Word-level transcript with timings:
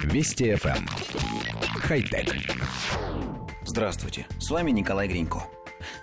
Вести 0.00 0.52
FM. 0.52 0.76
Эм. 0.76 0.86
Хай-тек. 1.80 2.34
Здравствуйте, 3.64 4.26
с 4.38 4.50
вами 4.50 4.70
Николай 4.70 5.08
Гринько. 5.08 5.44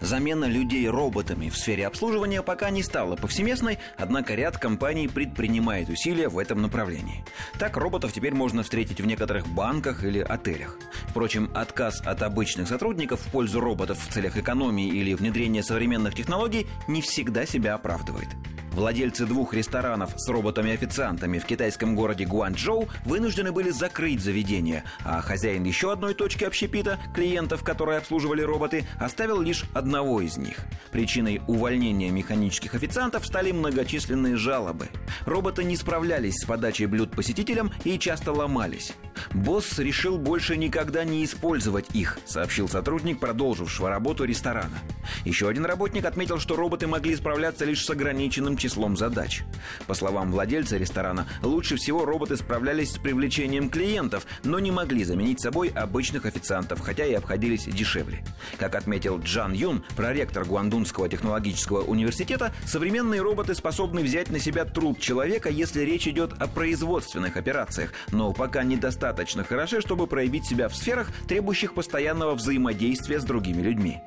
Замена 0.00 0.44
людей 0.44 0.88
роботами 0.88 1.48
в 1.48 1.56
сфере 1.56 1.86
обслуживания 1.86 2.42
пока 2.42 2.70
не 2.70 2.82
стала 2.82 3.16
повсеместной, 3.16 3.78
однако 3.96 4.34
ряд 4.34 4.58
компаний 4.58 5.08
предпринимает 5.08 5.88
усилия 5.88 6.28
в 6.28 6.38
этом 6.38 6.62
направлении. 6.62 7.24
Так 7.58 7.76
роботов 7.76 8.12
теперь 8.12 8.34
можно 8.34 8.62
встретить 8.62 9.00
в 9.00 9.06
некоторых 9.06 9.46
банках 9.48 10.04
или 10.04 10.20
отелях. 10.20 10.78
Впрочем, 11.08 11.50
отказ 11.54 12.00
от 12.00 12.22
обычных 12.22 12.68
сотрудников 12.68 13.20
в 13.20 13.30
пользу 13.30 13.60
роботов 13.60 13.98
в 14.00 14.12
целях 14.12 14.36
экономии 14.36 14.88
или 14.88 15.14
внедрения 15.14 15.62
современных 15.62 16.14
технологий 16.14 16.66
не 16.86 17.02
всегда 17.02 17.46
себя 17.46 17.74
оправдывает. 17.74 18.28
Владельцы 18.72 19.26
двух 19.26 19.54
ресторанов 19.54 20.12
с 20.16 20.28
роботами-официантами 20.28 21.38
в 21.38 21.44
китайском 21.44 21.94
городе 21.94 22.24
Гуанчжоу 22.24 22.88
вынуждены 23.04 23.52
были 23.52 23.70
закрыть 23.70 24.20
заведение, 24.20 24.84
а 25.04 25.20
хозяин 25.20 25.64
еще 25.64 25.92
одной 25.92 26.14
точки 26.14 26.44
общепита, 26.44 26.98
клиентов, 27.14 27.64
которые 27.64 27.98
обслуживали 27.98 28.42
роботы, 28.42 28.86
оставил 29.00 29.40
лишь 29.40 29.64
одного 29.74 30.20
из 30.20 30.36
них. 30.36 30.58
Причиной 30.92 31.42
увольнения 31.46 32.10
механических 32.10 32.74
официантов 32.74 33.26
стали 33.26 33.52
многочисленные 33.52 34.36
жалобы. 34.36 34.88
Роботы 35.24 35.64
не 35.64 35.76
справлялись 35.76 36.36
с 36.36 36.44
подачей 36.44 36.86
блюд 36.86 37.10
посетителям 37.10 37.72
и 37.84 37.98
часто 37.98 38.32
ломались. 38.32 38.92
Босс 39.32 39.78
решил 39.78 40.18
больше 40.18 40.56
никогда 40.56 41.04
не 41.04 41.24
использовать 41.24 41.86
их, 41.94 42.18
сообщил 42.26 42.68
сотрудник, 42.68 43.18
продолжившего 43.18 43.90
работу 43.90 44.24
ресторана. 44.24 44.78
Еще 45.24 45.48
один 45.48 45.64
работник 45.64 46.04
отметил, 46.04 46.38
что 46.38 46.56
роботы 46.56 46.86
могли 46.86 47.16
справляться 47.16 47.64
лишь 47.64 47.84
с 47.84 47.90
ограниченным 47.90 48.56
числом 48.56 48.96
задач. 48.96 49.42
По 49.86 49.94
словам 49.94 50.30
владельца 50.30 50.76
ресторана, 50.76 51.26
лучше 51.42 51.76
всего 51.76 52.04
роботы 52.04 52.36
справлялись 52.36 52.92
с 52.92 52.98
привлечением 52.98 53.70
клиентов, 53.70 54.26
но 54.44 54.58
не 54.58 54.70
могли 54.70 55.04
заменить 55.04 55.40
собой 55.40 55.68
обычных 55.68 56.26
официантов, 56.26 56.80
хотя 56.80 57.04
и 57.04 57.14
обходились 57.14 57.64
дешевле. 57.64 58.24
Как 58.58 58.74
отметил 58.74 59.18
Джан 59.18 59.52
Юн, 59.52 59.84
проректор 59.96 60.44
Гуандунского 60.44 61.08
технологического 61.08 61.82
университета, 61.82 62.52
современные 62.66 63.22
роботы 63.22 63.54
способны 63.54 64.02
взять 64.02 64.30
на 64.30 64.38
себя 64.38 64.64
труд 64.64 65.00
человека, 65.00 65.48
если 65.48 65.82
речь 65.82 66.06
идет 66.06 66.32
о 66.38 66.46
производственных 66.46 67.36
операциях, 67.36 67.92
но 68.10 68.32
пока 68.32 68.62
недостаточно 68.62 69.07
хороши, 69.44 69.80
чтобы 69.80 70.06
проявить 70.06 70.46
себя 70.46 70.68
в 70.68 70.76
сферах, 70.76 71.10
требующих 71.26 71.74
постоянного 71.74 72.34
взаимодействия 72.34 73.20
с 73.20 73.24
другими 73.24 73.62
людьми. 73.62 74.02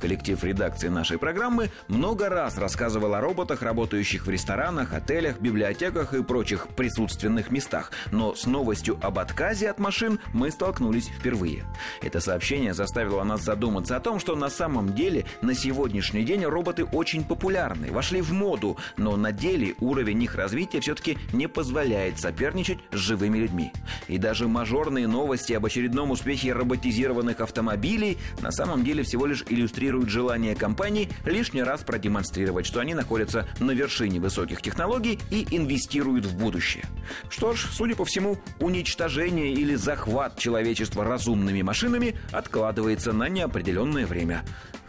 Коллектив 0.00 0.42
редакции 0.42 0.88
нашей 0.88 1.18
программы 1.18 1.70
много 1.88 2.30
раз 2.30 2.56
рассказывал 2.56 3.14
о 3.14 3.20
роботах, 3.20 3.60
работающих 3.60 4.26
в 4.26 4.30
ресторанах, 4.30 4.94
отелях, 4.94 5.40
библиотеках 5.40 6.14
и 6.14 6.22
прочих 6.22 6.68
присутственных 6.68 7.50
местах. 7.50 7.92
Но 8.10 8.34
с 8.34 8.46
новостью 8.46 8.98
об 9.02 9.18
отказе 9.18 9.68
от 9.68 9.78
машин 9.78 10.18
мы 10.32 10.50
столкнулись 10.50 11.08
впервые. 11.08 11.64
Это 12.00 12.20
сообщение 12.20 12.72
заставило 12.72 13.22
нас 13.24 13.42
задуматься 13.42 13.94
о 13.94 14.00
том, 14.00 14.20
что 14.20 14.36
на 14.36 14.48
самом 14.48 14.94
деле 14.94 15.26
на 15.42 15.54
сегодняшний 15.54 16.24
день 16.24 16.44
роботы 16.46 16.84
очень 16.84 17.22
популярны, 17.22 17.92
вошли 17.92 18.22
в 18.22 18.32
моду, 18.32 18.78
но 18.96 19.18
на 19.18 19.32
деле 19.32 19.74
уровень 19.80 20.22
их 20.22 20.34
развития 20.34 20.80
все-таки 20.80 21.18
не 21.34 21.46
позволяет 21.46 22.18
соперничать 22.18 22.78
с 22.90 22.96
живыми 22.96 23.36
людьми. 23.36 23.70
И 24.08 24.16
даже 24.16 24.48
мажорные 24.48 25.06
новости 25.06 25.52
об 25.52 25.66
очередном 25.66 26.10
успехе 26.10 26.54
роботизированных 26.54 27.40
автомобилей 27.40 28.16
на 28.40 28.50
самом 28.50 28.82
деле 28.82 29.02
всего 29.02 29.26
лишь 29.26 29.44
иллюстрируют 29.48 29.89
демонстрируют 29.90 30.10
желание 30.10 30.54
компаний 30.54 31.08
лишний 31.24 31.62
раз 31.62 31.82
продемонстрировать, 31.82 32.64
что 32.66 32.80
они 32.80 32.94
находятся 32.94 33.48
на 33.58 33.72
вершине 33.72 34.20
высоких 34.20 34.62
технологий 34.62 35.18
и 35.30 35.46
инвестируют 35.50 36.26
в 36.26 36.36
будущее. 36.36 36.84
Что 37.28 37.54
ж, 37.54 37.66
судя 37.72 37.96
по 37.96 38.04
всему, 38.04 38.38
уничтожение 38.60 39.52
или 39.52 39.74
захват 39.74 40.38
человечества 40.38 41.04
разумными 41.04 41.62
машинами 41.62 42.14
откладывается 42.30 43.12
на 43.12 43.28
неопределенное 43.28 44.06
время. 44.06 44.42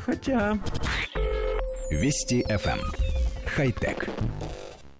Хотя... 0.05 0.59
Вести 1.89 2.43
FM. 2.47 2.79
Эм. 2.79 2.79
Хай-тек. 3.55 4.07